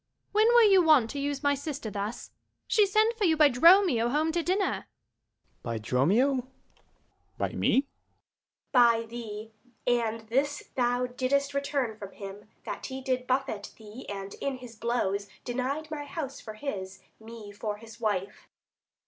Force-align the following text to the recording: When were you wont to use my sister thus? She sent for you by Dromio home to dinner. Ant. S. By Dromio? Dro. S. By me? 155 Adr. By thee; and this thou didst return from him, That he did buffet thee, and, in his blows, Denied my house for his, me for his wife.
When 0.31 0.47
were 0.55 0.63
you 0.63 0.81
wont 0.81 1.11
to 1.11 1.19
use 1.19 1.43
my 1.43 1.53
sister 1.53 1.91
thus? 1.91 2.31
She 2.65 2.87
sent 2.87 3.15
for 3.15 3.23
you 3.25 3.37
by 3.37 3.49
Dromio 3.49 4.09
home 4.09 4.31
to 4.31 4.41
dinner. 4.41 4.65
Ant. 4.65 4.83
S. 4.85 4.87
By 5.61 5.77
Dromio? 5.77 6.33
Dro. 6.33 6.41
S. 6.41 6.45
By 7.37 7.49
me? 7.49 7.87
155 8.71 8.97
Adr. 8.97 9.07
By 9.07 9.07
thee; 9.07 9.51
and 9.85 10.21
this 10.29 10.69
thou 10.73 11.05
didst 11.05 11.53
return 11.53 11.95
from 11.99 12.13
him, 12.13 12.49
That 12.65 12.87
he 12.87 12.99
did 13.01 13.27
buffet 13.27 13.73
thee, 13.77 14.07
and, 14.09 14.33
in 14.41 14.57
his 14.57 14.75
blows, 14.75 15.27
Denied 15.45 15.91
my 15.91 16.05
house 16.05 16.41
for 16.41 16.55
his, 16.55 16.97
me 17.19 17.51
for 17.51 17.77
his 17.77 17.99
wife. 18.01 18.47